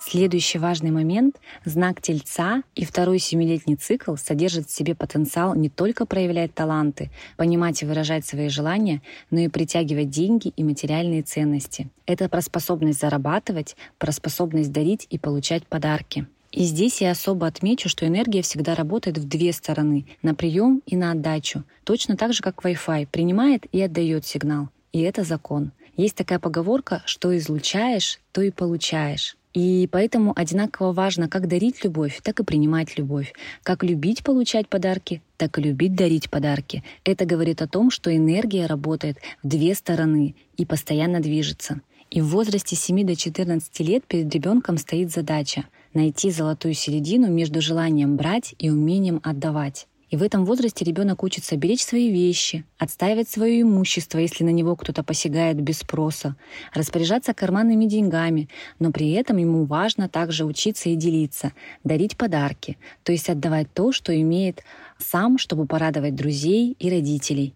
Следующий 0.08 0.60
важный 0.60 0.92
момент— 0.92 1.38
знак 1.66 2.00
Тельца 2.00 2.62
и 2.76 2.86
второй 2.86 3.18
семилетний 3.18 3.76
цикл 3.76 4.16
содержит 4.18 4.68
в 4.68 4.72
себе 4.72 4.94
потенциал 4.94 5.56
не 5.56 5.68
только 5.68 6.06
проявлять 6.06 6.54
таланты, 6.54 7.10
понимать 7.38 7.82
и 7.82 7.88
выражать 7.88 8.24
свои 8.24 8.50
желания, 8.50 9.02
но 9.32 9.40
и 9.40 9.48
притягивать 9.48 10.12
деньги 10.12 10.50
и 10.56 10.64
материальные 10.64 11.24
ценности. 11.24 11.90
Это 12.06 12.30
про 12.30 12.42
способность 12.42 13.00
зарабатывать, 13.00 13.76
про 13.98 14.12
способность 14.12 14.72
дарить 14.72 15.08
и 15.10 15.18
получать 15.18 15.66
подарки. 15.66 16.28
И 16.52 16.66
здесь 16.66 17.02
я 17.02 17.10
особо 17.10 17.48
отмечу, 17.48 17.90
что 17.90 18.06
энергия 18.06 18.44
всегда 18.44 18.76
работает 18.76 19.18
в 19.18 19.28
две 19.28 19.52
стороны— 19.54 20.06
на 20.22 20.36
прием 20.36 20.84
и 20.86 20.96
на 20.96 21.14
отдачу. 21.14 21.64
Точно 21.84 22.16
так 22.16 22.32
же, 22.34 22.44
как 22.44 22.64
Wi-Fi 22.64 23.08
принимает 23.08 23.66
и 23.72 23.82
отдает 23.82 24.24
сигнал. 24.24 24.70
И 24.94 25.02
это 25.02 25.24
закон. 25.24 25.72
Есть 25.98 26.16
такая 26.16 26.38
поговорка, 26.38 27.02
что 27.08 27.36
излучаешь, 27.36 28.20
то 28.32 28.44
и 28.44 28.52
получаешь. 28.52 29.36
И 29.56 29.88
поэтому 29.90 30.34
одинаково 30.36 30.92
важно 30.92 31.30
как 31.30 31.48
дарить 31.48 31.84
любовь, 31.86 32.20
так 32.22 32.42
и 32.42 32.44
принимать 32.44 32.98
любовь. 32.98 33.34
Как 33.64 33.84
любить 33.84 34.22
получать 34.22 34.68
подарки, 34.68 35.22
так 35.38 35.58
и 35.58 35.62
любить 35.62 35.96
дарить 35.96 36.30
подарки. 36.30 36.84
Это 37.06 37.26
говорит 37.26 37.62
о 37.62 37.68
том, 37.68 37.90
что 37.90 38.14
энергия 38.14 38.66
работает 38.66 39.18
в 39.42 39.48
две 39.48 39.74
стороны 39.74 40.36
и 40.58 40.66
постоянно 40.66 41.22
движется. 41.22 41.80
И 42.12 42.20
в 42.20 42.28
возрасте 42.28 42.76
7 42.76 43.06
до 43.06 43.16
14 43.16 43.80
лет 43.80 44.04
перед 44.06 44.34
ребенком 44.36 44.78
стоит 44.78 45.12
задача 45.12 45.64
найти 45.94 46.32
золотую 46.32 46.74
середину 46.74 47.32
между 47.32 47.62
желанием 47.62 48.18
брать 48.18 48.54
и 48.60 48.70
умением 48.70 49.22
отдавать. 49.24 49.88
И 50.10 50.18
в 50.18 50.24
этом 50.24 50.46
возрасте 50.46 50.86
ребенок 50.86 51.24
учится 51.24 51.58
беречь 51.58 51.84
свои 51.84 52.12
вещи, 52.12 52.64
отстаивать 52.78 53.30
свое 53.30 53.62
имущество, 53.62 54.20
если 54.20 54.44
на 54.44 54.50
него 54.50 54.76
кто-то 54.76 55.04
посягает 55.04 55.60
без 55.60 55.80
спроса, 55.80 56.36
распоряжаться 56.74 57.34
карманными 57.34 57.86
деньгами, 57.86 58.48
но 58.80 58.92
при 58.92 59.12
этом 59.12 59.38
ему 59.38 59.66
важно 59.66 60.08
также 60.08 60.46
учиться 60.46 60.90
и 60.90 60.96
делиться, 60.96 61.54
дарить 61.84 62.18
подарки, 62.18 62.78
то 63.04 63.12
есть 63.12 63.30
отдавать 63.30 63.74
то, 63.74 63.92
что 63.92 64.16
имеет 64.20 64.64
сам, 64.98 65.38
чтобы 65.38 65.66
порадовать 65.66 66.16
друзей 66.16 66.76
и 66.80 66.90
родителей. 66.90 67.56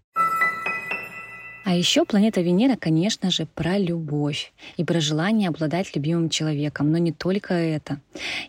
А 1.65 1.75
еще 1.75 2.03
планета 2.03 2.41
Венера, 2.41 2.75
конечно 2.77 3.29
же, 3.29 3.45
про 3.45 3.77
любовь 3.77 4.53
и 4.77 4.83
про 4.83 4.99
желание 4.99 5.49
обладать 5.49 5.95
любимым 5.95 6.29
человеком, 6.29 6.91
но 6.91 6.97
не 6.97 7.11
только 7.11 7.53
это. 7.53 8.01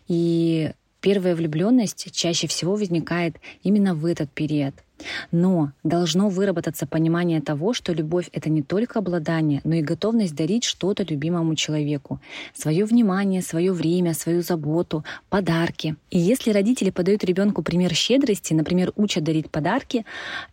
И 0.09 0.71
Первая 1.01 1.35
влюбленность 1.35 2.13
чаще 2.13 2.47
всего 2.47 2.75
возникает 2.77 3.37
именно 3.63 3.95
в 3.95 4.05
этот 4.05 4.31
период— 4.31 4.75
но 5.33 5.73
должно 5.85 6.29
выработаться 6.29 6.87
понимание 6.87 7.41
того, 7.41 7.73
что 7.73 7.93
любовь— 7.93 8.29
это 8.33 8.51
не 8.51 8.63
только 8.63 8.99
обладание, 8.99 9.61
но 9.65 9.75
и 9.75 9.83
готовность 9.83 10.35
дарить 10.35 10.65
что-то 10.65 11.03
любимому 11.03 11.55
человеку. 11.55 12.21
Свое 12.55 12.85
внимание, 12.85 13.43
свое 13.43 13.73
время, 13.73 14.15
свою 14.15 14.43
заботу, 14.43 15.05
подарки. 15.29 15.97
И 16.11 16.19
если 16.19 16.51
родители 16.51 16.91
подают 16.91 17.25
ребенку 17.25 17.63
пример 17.63 17.95
щедрости, 17.95 18.55
например, 18.55 18.93
учат 18.97 19.25
дарить 19.25 19.51
подарки, 19.51 20.05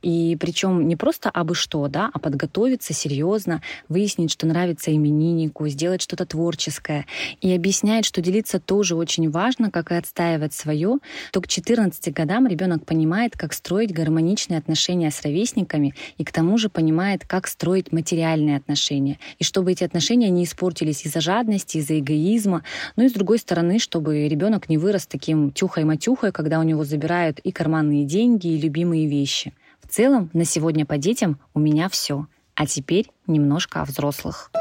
и 0.02 0.38
причем 0.40 0.88
не 0.88 0.96
просто 0.96 1.30
абы 1.30 1.56
что, 1.56 1.88
да, 1.88 2.10
а 2.14 2.20
подготовиться 2.20 2.94
серьезно, 2.94 3.62
выяснить, 3.90 4.32
что 4.32 4.48
нравится 4.48 4.94
имениннику, 4.96 5.68
сделать 5.68 6.02
что-то 6.02 6.26
творческое, 6.26 7.06
и 7.42 7.54
объясняет, 7.54 8.06
что 8.06 8.22
делиться 8.22 8.60
тоже 8.60 8.96
очень 8.96 9.30
важно, 9.30 9.72
как 9.72 9.92
и 9.92 9.96
отстаивать 9.96 10.54
свое, 10.54 10.98
то 11.32 11.42
к 11.42 11.48
14 11.48 12.14
годам 12.14 12.48
ребенок 12.48 12.86
понимает, 12.86 13.38
как 13.38 13.54
строить 13.54 13.94
гармоничные 13.94 14.37
гармоничные 14.38 14.60
отношения 14.60 15.12
с 15.12 15.22
ровесниками 15.22 15.94
и 16.18 16.24
к 16.24 16.32
тому 16.32 16.58
же 16.58 16.70
понимает, 16.70 17.26
как 17.26 17.48
строить 17.48 17.92
материальные 17.92 18.58
отношения. 18.58 19.18
И 19.40 19.44
чтобы 19.44 19.72
эти 19.72 19.84
отношения 19.84 20.30
не 20.30 20.44
испортились 20.44 21.06
из-за 21.06 21.22
жадности, 21.22 21.78
из-за 21.78 22.00
эгоизма, 22.00 22.64
ну 22.96 23.04
и 23.04 23.10
с 23.10 23.14
другой 23.14 23.40
стороны, 23.40 23.80
чтобы 23.80 24.28
ребенок 24.28 24.70
не 24.70 24.78
вырос 24.78 25.08
таким 25.08 25.52
тюхой-матюхой, 25.52 26.32
когда 26.32 26.60
у 26.60 26.64
него 26.64 26.84
забирают 26.84 27.40
и 27.40 27.52
карманные 27.52 28.06
деньги, 28.06 28.48
и 28.48 28.62
любимые 28.62 29.08
вещи. 29.08 29.54
В 29.82 29.88
целом, 29.88 30.30
на 30.34 30.46
сегодня 30.46 30.86
по 30.86 30.98
детям 30.98 31.40
у 31.54 31.60
меня 31.60 31.90
все. 31.90 32.28
А 32.56 32.66
теперь 32.66 33.08
немножко 33.28 33.82
о 33.82 33.86
взрослых. 33.86 34.52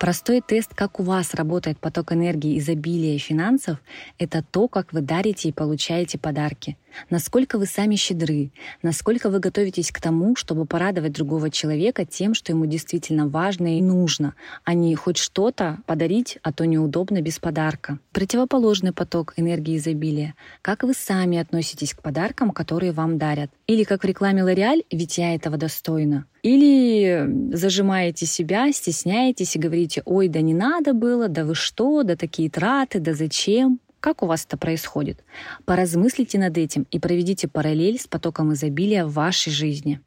Простой 0.00 0.40
тест, 0.40 0.72
как 0.74 0.98
у 0.98 1.02
вас 1.02 1.34
работает 1.34 1.78
поток 1.78 2.12
энергии, 2.12 2.58
изобилия 2.58 3.16
и 3.16 3.18
финансов, 3.18 3.76
это 4.18 4.42
то, 4.42 4.66
как 4.66 4.94
вы 4.94 5.02
дарите 5.02 5.50
и 5.50 5.52
получаете 5.52 6.18
подарки. 6.18 6.78
Насколько 7.08 7.58
вы 7.58 7.66
сами 7.66 7.96
щедры, 7.96 8.52
насколько 8.82 9.30
вы 9.30 9.38
готовитесь 9.38 9.90
к 9.90 10.00
тому, 10.00 10.36
чтобы 10.36 10.66
порадовать 10.66 11.12
другого 11.12 11.50
человека 11.50 12.04
тем, 12.04 12.34
что 12.34 12.52
ему 12.52 12.66
действительно 12.66 13.28
важно 13.28 13.78
и 13.78 13.82
нужно, 13.82 14.34
а 14.64 14.74
не 14.74 14.94
хоть 14.94 15.16
что-то 15.16 15.78
подарить, 15.86 16.38
а 16.42 16.52
то 16.52 16.66
неудобно 16.66 17.20
без 17.20 17.38
подарка. 17.38 17.98
Противоположный 18.12 18.92
поток 18.92 19.34
энергии 19.36 19.76
изобилия. 19.76 20.34
Как 20.62 20.82
вы 20.82 20.94
сами 20.94 21.38
относитесь 21.38 21.94
к 21.94 22.02
подаркам, 22.02 22.50
которые 22.50 22.92
вам 22.92 23.18
дарят? 23.18 23.50
Или 23.66 23.84
как 23.84 24.02
в 24.02 24.06
рекламе 24.06 24.42
L'Oreal, 24.42 24.84
ведь 24.90 25.18
я 25.18 25.34
этого 25.34 25.56
достойна. 25.56 26.26
Или 26.42 27.28
зажимаете 27.52 28.26
себя, 28.26 28.72
стесняетесь 28.72 29.56
и 29.56 29.58
говорите, 29.58 30.02
ой, 30.04 30.28
да 30.28 30.40
не 30.40 30.54
надо 30.54 30.94
было, 30.94 31.28
да 31.28 31.44
вы 31.44 31.54
что, 31.54 32.02
да 32.02 32.16
такие 32.16 32.50
траты, 32.50 32.98
да 32.98 33.12
зачем. 33.14 33.78
Как 34.00 34.22
у 34.22 34.26
вас 34.26 34.46
это 34.46 34.56
происходит? 34.56 35.22
Поразмыслите 35.66 36.38
над 36.38 36.56
этим 36.56 36.86
и 36.90 36.98
проведите 36.98 37.48
параллель 37.48 38.00
с 38.00 38.06
потоком 38.06 38.54
изобилия 38.54 39.04
в 39.04 39.12
вашей 39.12 39.52
жизни. 39.52 40.00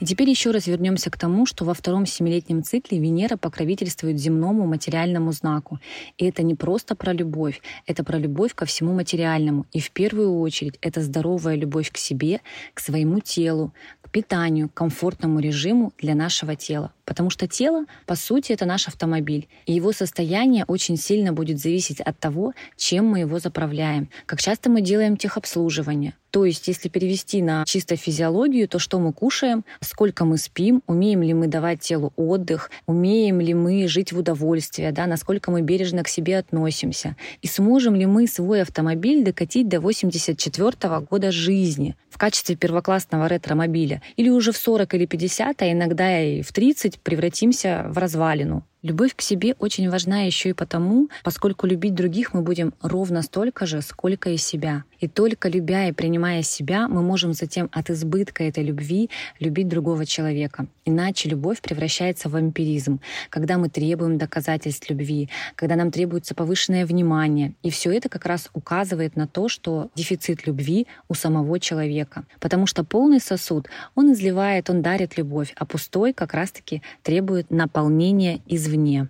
И 0.00 0.06
теперь 0.06 0.30
еще 0.30 0.52
раз 0.52 0.68
вернемся 0.68 1.10
к 1.10 1.18
тому, 1.18 1.44
что 1.44 1.64
во 1.64 1.74
втором 1.74 2.06
семилетнем 2.06 2.62
цикле 2.62 2.98
Венера 2.98 3.36
покровительствует 3.36 4.18
земному 4.18 4.64
материальному 4.66 5.32
знаку. 5.32 5.80
И 6.16 6.24
это 6.24 6.42
не 6.42 6.54
просто 6.54 6.94
про 6.94 7.12
любовь, 7.12 7.60
это 7.84 8.04
про 8.04 8.16
любовь 8.16 8.54
ко 8.54 8.64
всему 8.64 8.94
материальному. 8.94 9.66
И 9.72 9.80
в 9.80 9.90
первую 9.90 10.38
очередь 10.38 10.78
это 10.80 11.02
здоровая 11.02 11.56
любовь 11.56 11.90
к 11.90 11.96
себе, 11.96 12.40
к 12.74 12.80
своему 12.80 13.18
телу, 13.20 13.74
питанию, 14.10 14.68
к 14.68 14.74
комфортному 14.74 15.40
режиму 15.40 15.92
для 15.98 16.14
нашего 16.14 16.56
тела. 16.56 16.92
Потому 17.04 17.30
что 17.30 17.46
тело, 17.46 17.86
по 18.06 18.16
сути, 18.16 18.52
это 18.52 18.66
наш 18.66 18.88
автомобиль. 18.88 19.48
И 19.66 19.72
его 19.72 19.92
состояние 19.92 20.64
очень 20.66 20.96
сильно 20.96 21.32
будет 21.32 21.58
зависеть 21.58 22.00
от 22.00 22.18
того, 22.18 22.52
чем 22.76 23.06
мы 23.06 23.20
его 23.20 23.38
заправляем. 23.38 24.10
Как 24.26 24.40
часто 24.40 24.68
мы 24.68 24.82
делаем 24.82 25.16
техобслуживание. 25.16 26.14
То 26.30 26.44
есть, 26.44 26.68
если 26.68 26.90
перевести 26.90 27.40
на 27.40 27.64
чисто 27.64 27.96
физиологию, 27.96 28.68
то 28.68 28.78
что 28.78 28.98
мы 28.98 29.14
кушаем, 29.14 29.64
сколько 29.80 30.26
мы 30.26 30.36
спим, 30.36 30.82
умеем 30.86 31.22
ли 31.22 31.32
мы 31.32 31.46
давать 31.46 31.80
телу 31.80 32.12
отдых, 32.16 32.70
умеем 32.86 33.40
ли 33.40 33.54
мы 33.54 33.88
жить 33.88 34.12
в 34.12 34.18
удовольствии, 34.18 34.90
да, 34.90 35.06
насколько 35.06 35.50
мы 35.50 35.62
бережно 35.62 36.02
к 36.02 36.08
себе 36.08 36.36
относимся. 36.36 37.16
И 37.40 37.46
сможем 37.46 37.94
ли 37.94 38.04
мы 38.04 38.26
свой 38.26 38.60
автомобиль 38.60 39.24
докатить 39.24 39.68
до 39.68 39.80
84 39.80 40.70
-го 40.88 41.06
года 41.08 41.32
жизни 41.32 41.96
в 42.10 42.18
качестве 42.18 42.56
первоклассного 42.56 43.26
ретромобиля. 43.26 43.97
Или 44.16 44.28
уже 44.28 44.52
в 44.52 44.56
40 44.56 44.94
или 44.94 45.06
50, 45.06 45.62
а 45.62 45.72
иногда 45.72 46.20
и 46.20 46.42
в 46.42 46.52
30 46.52 47.00
превратимся 47.00 47.86
в 47.88 47.98
развалину. 47.98 48.64
Любовь 48.82 49.16
к 49.16 49.22
себе 49.22 49.56
очень 49.58 49.90
важна 49.90 50.20
еще 50.20 50.50
и 50.50 50.52
потому, 50.52 51.08
поскольку 51.24 51.66
любить 51.66 51.94
других 51.94 52.32
мы 52.32 52.42
будем 52.42 52.74
ровно 52.80 53.22
столько 53.22 53.66
же, 53.66 53.82
сколько 53.82 54.30
и 54.30 54.36
себя. 54.36 54.84
И 55.00 55.08
только 55.08 55.48
любя 55.48 55.88
и 55.88 55.92
принимая 55.92 56.42
себя, 56.42 56.88
мы 56.88 57.02
можем 57.02 57.32
затем 57.32 57.68
от 57.72 57.90
избытка 57.90 58.44
этой 58.44 58.64
любви 58.64 59.10
любить 59.38 59.68
другого 59.68 60.06
человека. 60.06 60.66
Иначе 60.84 61.28
любовь 61.28 61.60
превращается 61.60 62.28
в 62.28 62.32
вампиризм, 62.32 63.00
когда 63.30 63.58
мы 63.58 63.68
требуем 63.68 64.18
доказательств 64.18 64.88
любви, 64.90 65.28
когда 65.54 65.76
нам 65.76 65.90
требуется 65.90 66.34
повышенное 66.34 66.86
внимание. 66.86 67.54
И 67.62 67.70
все 67.70 67.92
это 67.92 68.08
как 68.08 68.26
раз 68.26 68.50
указывает 68.54 69.16
на 69.16 69.26
то, 69.26 69.48
что 69.48 69.90
дефицит 69.94 70.46
любви 70.46 70.86
у 71.08 71.14
самого 71.14 71.60
человека. 71.60 72.24
Потому 72.40 72.66
что 72.66 72.84
полный 72.84 73.20
сосуд, 73.20 73.68
он 73.94 74.12
изливает, 74.12 74.70
он 74.70 74.82
дарит 74.82 75.16
любовь, 75.16 75.52
а 75.56 75.66
пустой 75.66 76.12
как 76.12 76.34
раз-таки 76.34 76.82
требует 77.02 77.50
наполнения 77.50 78.40
извне. 78.46 79.08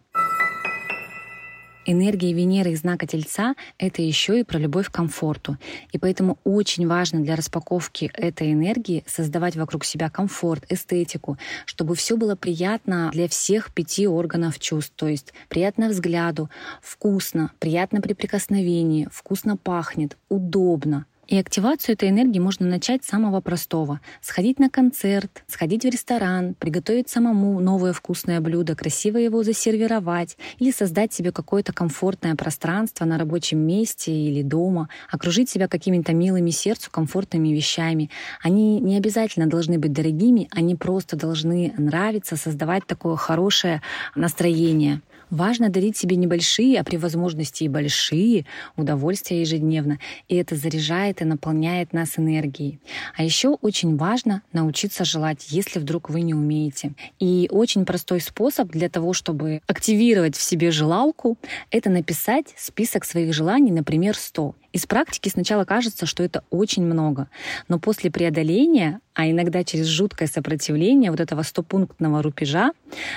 Энергия 1.90 2.34
Венеры 2.34 2.72
из 2.72 2.80
знака 2.80 3.06
Тельца— 3.06 3.54
это 3.78 4.02
еще 4.02 4.40
и 4.40 4.44
про 4.44 4.58
любовь 4.58 4.90
к 4.90 4.92
комфорту. 4.92 5.56
И 5.90 5.96
поэтому 5.96 6.38
очень 6.44 6.86
важно 6.86 7.20
для 7.20 7.34
распаковки 7.34 8.10
этой 8.12 8.52
энергии 8.52 9.04
создавать 9.06 9.56
вокруг 9.56 9.86
себя 9.86 10.10
комфорт, 10.10 10.70
эстетику, 10.70 11.38
чтобы 11.64 11.94
все 11.94 12.18
было 12.18 12.36
приятно 12.36 13.08
для 13.14 13.26
всех 13.26 13.72
пяти 13.72 14.06
органов 14.06 14.58
чувств. 14.58 14.92
То 14.96 15.08
есть 15.08 15.32
приятно 15.48 15.88
взгляду, 15.88 16.50
вкусно, 16.82 17.52
приятно 17.58 18.02
при 18.02 18.12
прикосновении, 18.12 19.08
вкусно 19.10 19.56
пахнет, 19.56 20.18
удобно— 20.28 21.06
и 21.28 21.36
активацию 21.36 21.92
этой 21.92 22.08
энергии 22.08 22.38
можно 22.38 22.66
начать 22.66 23.04
с 23.04 23.08
самого 23.08 23.40
простого. 23.40 24.00
Сходить 24.22 24.58
на 24.58 24.70
концерт, 24.70 25.44
сходить 25.46 25.84
в 25.84 25.88
ресторан, 25.88 26.54
приготовить 26.54 27.10
самому 27.10 27.60
новое 27.60 27.92
вкусное 27.92 28.40
блюдо, 28.40 28.74
красиво 28.74 29.18
его 29.18 29.42
засервировать 29.42 30.38
или 30.58 30.70
создать 30.70 31.12
себе 31.12 31.30
какое-то 31.30 31.74
комфортное 31.74 32.34
пространство 32.34 33.04
на 33.04 33.18
рабочем 33.18 33.58
месте 33.58 34.10
или 34.10 34.42
дома, 34.42 34.88
окружить 35.10 35.50
себя 35.50 35.68
какими-то 35.68 36.14
милыми 36.14 36.50
сердцу, 36.50 36.90
комфортными 36.90 37.48
вещами. 37.48 38.10
Они 38.42 38.80
не 38.80 38.96
обязательно 38.96 39.46
должны 39.46 39.78
быть 39.78 39.92
дорогими, 39.92 40.48
они 40.50 40.76
просто 40.76 41.16
должны 41.16 41.74
нравиться, 41.76 42.36
создавать 42.36 42.86
такое 42.86 43.16
хорошее 43.16 43.82
настроение. 44.14 45.02
Важно 45.30 45.68
дарить 45.68 45.96
себе 45.96 46.16
небольшие, 46.16 46.80
а 46.80 46.84
при 46.84 46.96
возможности 46.96 47.64
и 47.64 47.68
большие 47.68 48.46
удовольствия 48.76 49.40
ежедневно. 49.40 49.98
И 50.28 50.36
это 50.36 50.56
заряжает 50.56 51.20
и 51.20 51.24
наполняет 51.24 51.92
нас 51.92 52.18
энергией. 52.18 52.80
А 53.16 53.22
еще 53.22 53.50
очень 53.60 53.96
важно 53.96 54.42
научиться 54.52 55.04
желать, 55.04 55.46
если 55.50 55.78
вдруг 55.78 56.08
вы 56.10 56.22
не 56.22 56.34
умеете. 56.34 56.92
И 57.18 57.48
очень 57.50 57.84
простой 57.84 58.20
способ 58.20 58.70
для 58.70 58.88
того, 58.88 59.12
чтобы 59.12 59.60
активировать 59.66 60.36
в 60.36 60.42
себе 60.42 60.70
желалку, 60.70 61.36
это 61.70 61.90
написать 61.90 62.54
список 62.56 63.04
своих 63.04 63.34
желаний, 63.34 63.70
например, 63.70 64.16
100. 64.16 64.54
Из 64.72 64.84
практики 64.84 65.30
сначала 65.30 65.64
кажется, 65.64 66.04
что 66.04 66.22
это 66.22 66.44
очень 66.50 66.84
много, 66.84 67.28
но 67.68 67.78
после 67.78 68.10
преодоления, 68.10 69.00
а 69.14 69.28
иногда 69.28 69.64
через 69.64 69.86
жуткое 69.86 70.28
сопротивление 70.28 71.10
вот 71.10 71.20
этого 71.20 71.42
стопунктного 71.42 72.22
рубежа, 72.22 72.72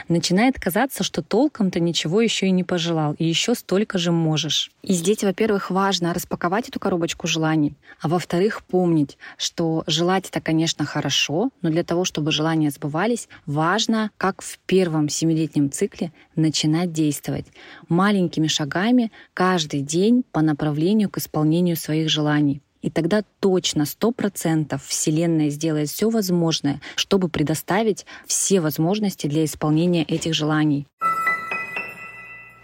начинает 0.07 0.57
казаться, 0.57 1.03
что 1.03 1.21
толком-то 1.21 1.81
ничего 1.81 2.21
еще 2.21 2.47
и 2.47 2.51
не 2.51 2.63
пожелал, 2.63 3.15
и 3.19 3.25
еще 3.25 3.53
столько 3.53 3.97
же 3.97 4.13
можешь. 4.13 4.71
И 4.81 4.93
здесь, 4.93 5.23
во-первых, 5.23 5.71
важно 5.71 6.13
распаковать 6.13 6.69
эту 6.69 6.79
коробочку 6.79 7.27
желаний, 7.27 7.75
а 7.99 8.07
во-вторых, 8.07 8.63
помнить, 8.63 9.17
что 9.37 9.83
желать 9.87 10.29
это, 10.29 10.39
конечно, 10.39 10.85
хорошо, 10.85 11.49
но 11.61 11.69
для 11.69 11.83
того, 11.83 12.05
чтобы 12.05 12.31
желания 12.31 12.71
сбывались, 12.71 13.27
важно, 13.45 14.11
как 14.17 14.41
в 14.41 14.57
первом 14.59 15.09
семилетнем 15.09 15.69
цикле, 15.69 16.13
начинать 16.35 16.91
действовать 16.91 17.47
маленькими 17.89 18.47
шагами 18.47 19.11
каждый 19.33 19.81
день 19.81 20.23
по 20.31 20.41
направлению 20.41 21.09
к 21.09 21.17
исполнению 21.17 21.75
своих 21.75 22.09
желаний. 22.09 22.61
И 22.81 22.89
тогда 22.89 23.23
точно, 23.39 23.85
сто 23.85 24.11
процентов 24.11 24.83
Вселенная 24.85 25.49
сделает 25.49 25.89
все 25.89 26.09
возможное, 26.09 26.81
чтобы 26.95 27.29
предоставить 27.29 28.05
все 28.25 28.59
возможности 28.59 29.27
для 29.27 29.45
исполнения 29.45 30.03
этих 30.03 30.33
желаний. 30.33 30.87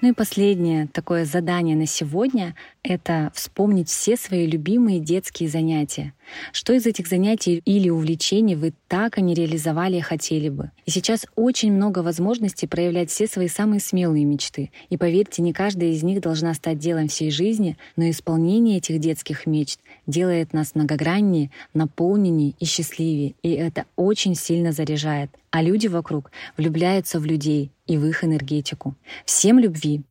Ну 0.01 0.10
и 0.10 0.13
последнее 0.13 0.88
такое 0.88 1.25
задание 1.25 1.75
на 1.75 1.88
сегодня— 1.88 2.56
это 2.84 3.32
вспомнить 3.34 3.89
все 3.89 4.15
свои 4.15 4.45
любимые 4.45 4.99
детские 4.99 5.49
занятия. 5.49 6.13
Что 6.51 6.73
из 6.73 6.85
этих 6.85 7.07
занятий 7.07 7.61
или 7.65 7.89
увлечений 7.89 8.55
вы 8.55 8.73
так 8.87 9.17
и 9.17 9.21
не 9.21 9.33
реализовали 9.33 9.97
и 9.97 10.01
хотели 10.01 10.49
бы? 10.49 10.71
И 10.85 10.91
сейчас 10.91 11.25
очень 11.35 11.71
много 11.71 11.99
возможностей 11.99 12.67
проявлять 12.67 13.09
все 13.09 13.27
свои 13.27 13.47
самые 13.47 13.79
смелые 13.79 14.25
мечты. 14.25 14.71
И 14.89 14.97
поверьте, 14.97 15.41
не 15.41 15.53
каждая 15.53 15.89
из 15.89 16.03
них 16.03 16.21
должна 16.21 16.53
стать 16.53 16.79
делом 16.79 17.07
всей 17.07 17.31
жизни, 17.31 17.77
но 17.95 18.09
исполнение 18.09 18.77
этих 18.77 18.99
детских 18.99 19.45
мечт 19.45 19.79
делает 20.05 20.53
нас 20.53 20.75
многограннее, 20.75 21.51
наполненнее 21.73 22.53
и 22.59 22.65
счастливее. 22.65 23.35
И 23.43 23.51
это 23.51 23.85
очень 23.95 24.35
сильно 24.35 24.71
заряжает. 24.71 25.31
А 25.51 25.61
люди 25.61 25.87
вокруг 25.87 26.31
влюбляются 26.57 27.19
в 27.19 27.25
людей 27.25 27.71
и 27.87 27.97
в 27.97 28.05
их 28.05 28.23
энергетику. 28.23 28.95
Всем 29.25 29.59
любви, 29.59 30.01